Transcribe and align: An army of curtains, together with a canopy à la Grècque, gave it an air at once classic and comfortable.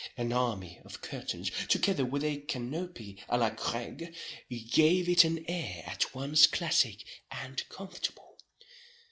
An 0.17 0.33
army 0.33 0.81
of 0.83 1.01
curtains, 1.03 1.51
together 1.67 2.03
with 2.03 2.23
a 2.23 2.37
canopy 2.37 3.23
à 3.29 3.37
la 3.37 3.51
Grècque, 3.51 4.11
gave 4.71 5.07
it 5.07 5.23
an 5.23 5.45
air 5.47 5.83
at 5.85 6.15
once 6.15 6.47
classic 6.47 7.03
and 7.29 7.63
comfortable. 7.69 8.39